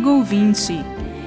[0.00, 0.84] ti.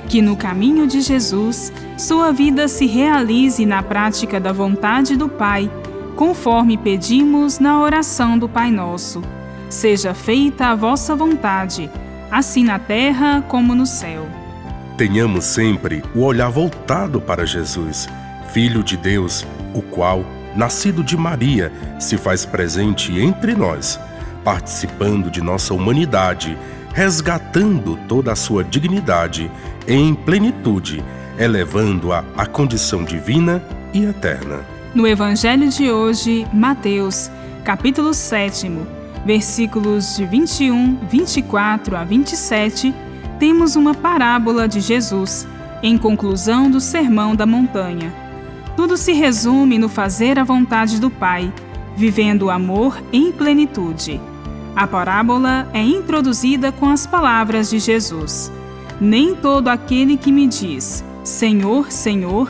[0.08, 5.70] Que no caminho de Jesus, sua vida se realize na prática da vontade do Pai,
[6.16, 9.22] conforme pedimos na oração do Pai Nosso.
[9.70, 11.90] Seja feita a vossa vontade,
[12.32, 14.26] assim na terra como no céu.
[14.98, 18.10] Tenhamos sempre o olhar voltado para Jesus,
[18.52, 20.26] Filho de Deus, o qual,
[20.56, 24.00] nascido de Maria, se faz presente entre nós,
[24.44, 26.58] participando de nossa humanidade,
[26.94, 29.50] resgatando toda a sua dignidade
[29.88, 31.04] em plenitude,
[31.38, 34.60] elevando-a à condição divina e eterna.
[34.94, 37.30] No Evangelho de hoje, Mateus,
[37.64, 38.72] capítulo 7,
[39.26, 42.94] versículos de 21, 24 a 27,
[43.40, 45.48] temos uma parábola de Jesus,
[45.82, 48.14] em conclusão do Sermão da Montanha.
[48.76, 51.54] Tudo se resume no fazer a vontade do Pai,
[51.96, 54.20] vivendo o amor em plenitude.
[54.80, 58.50] A parábola é introduzida com as palavras de Jesus:
[58.98, 62.50] Nem todo aquele que me diz, Senhor, Senhor,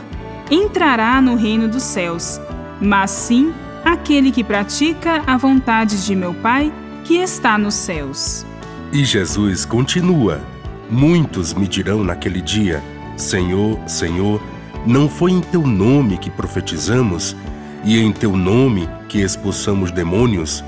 [0.52, 2.40] entrará no reino dos céus,
[2.80, 3.52] mas sim
[3.84, 6.72] aquele que pratica a vontade de meu Pai
[7.04, 8.46] que está nos céus.
[8.94, 10.40] E Jesus continua:
[10.88, 12.84] Muitos me dirão naquele dia:
[13.18, 14.40] Senhor, Senhor,
[14.86, 17.36] não foi em teu nome que profetizamos,
[17.84, 20.64] e em teu nome que expulsamos demônios,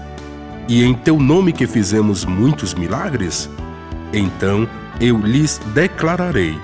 [0.67, 3.49] e em teu nome que fizemos muitos milagres?
[4.13, 4.67] Então
[4.99, 6.59] eu lhes declararei: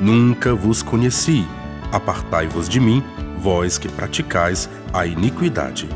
[0.00, 1.46] Nunca vos conheci.
[1.90, 3.02] Apartai-vos de mim,
[3.38, 5.88] vós que praticais a iniquidade.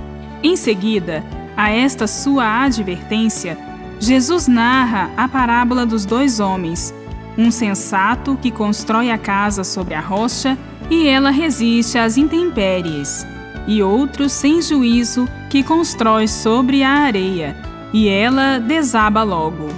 [0.43, 1.25] Em seguida,
[1.57, 3.57] a esta sua advertência,
[3.99, 6.95] Jesus narra a parábola dos dois homens,
[7.39, 10.57] um sensato que constrói a casa sobre a rocha
[10.91, 13.27] e ela resiste às intempéries,
[13.67, 17.57] e outro sem juízo que constrói sobre a areia
[17.93, 19.69] e ela desaba logo.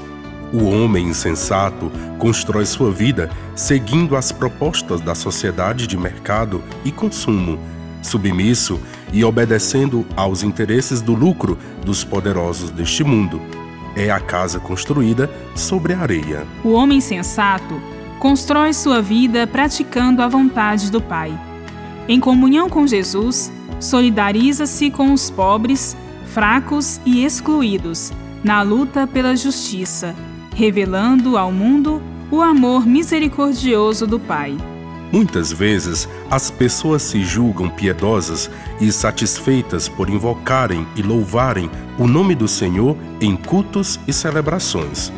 [0.53, 7.59] O homem insensato constrói sua vida seguindo as propostas da sociedade de mercado e consumo,
[8.03, 8.81] submisso
[9.13, 13.41] e obedecendo aos interesses do lucro dos poderosos deste mundo.
[13.95, 16.47] É a casa construída sobre a areia.
[16.65, 17.81] O homem sensato
[18.19, 21.39] constrói sua vida praticando a vontade do Pai.
[22.09, 25.97] Em comunhão com Jesus, solidariza-se com os pobres,
[26.33, 28.13] fracos e excluídos,
[28.43, 30.15] na luta pela justiça
[30.59, 32.03] revelando ao mundo
[32.33, 34.57] o amor misericordioso do Pai.
[35.13, 38.51] Muitas vezes as pessoas se julgam piedosas
[38.81, 45.13] e satisfeitas por invocarem e louvarem o nome do Senhor em cultos e celebrações.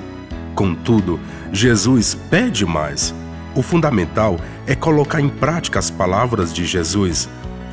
[0.54, 1.18] Contudo,
[1.50, 3.14] Jesus pede mais.
[3.56, 7.30] O fundamental é colocar em prática as palavras de Jesus,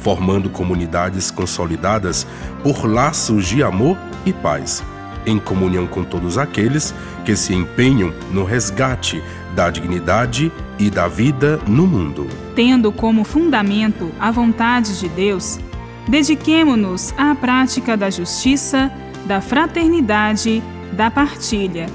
[0.07, 2.25] formando comunidades consolidadas
[2.63, 4.81] por laços de amor e paz
[5.25, 6.95] em comunhão com todos aqueles
[7.25, 9.21] que se empenham no resgate
[9.53, 12.25] da dignidade e da vida no mundo.
[12.55, 15.59] Tendo como fundamento a vontade de Deus,
[16.07, 18.89] dediquemo-nos à prática da justiça,
[19.25, 20.63] da fraternidade,
[20.93, 21.87] da partilha,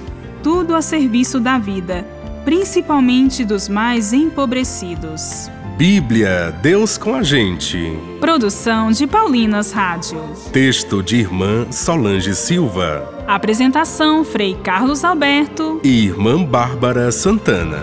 [0.43, 2.06] tudo a serviço da vida,
[2.44, 5.50] principalmente dos mais empobrecidos.
[5.77, 7.99] Bíblia, Deus com a gente.
[8.21, 10.22] Produção de Paulinas Rádio.
[10.53, 13.25] Texto de irmã Solange Silva.
[13.27, 17.82] Apresentação Frei Carlos Alberto e irmã Bárbara Santana.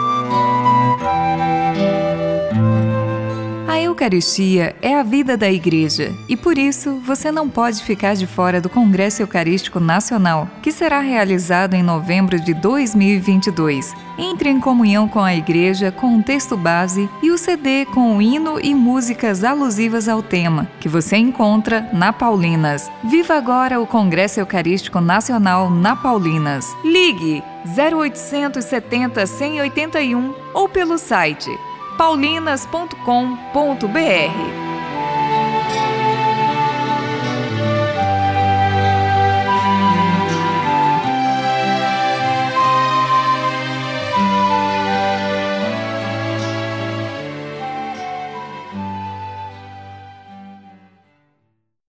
[4.01, 8.59] Eucaristia é a vida da Igreja e por isso você não pode ficar de fora
[8.59, 13.93] do Congresso Eucarístico Nacional, que será realizado em novembro de 2022.
[14.17, 18.21] Entre em comunhão com a Igreja com o texto base e o CD com o
[18.23, 22.89] hino e músicas alusivas ao tema, que você encontra na Paulinas.
[23.03, 26.65] Viva agora o Congresso Eucarístico Nacional na Paulinas.
[26.83, 27.43] Ligue
[27.77, 31.51] 0870 181 ou pelo site
[31.97, 34.60] paulinas.com.br.